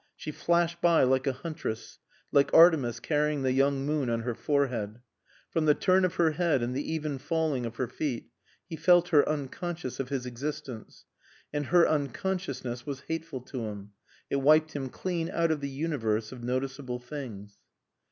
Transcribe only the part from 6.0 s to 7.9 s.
of her head and the even falling of her